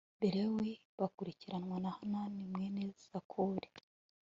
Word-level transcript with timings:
Balewi 0.19 0.71
bakurikirwa 0.99 1.75
na 1.83 1.91
Hanani 1.97 2.41
mwene 2.53 2.81
Zakuri 3.05 3.69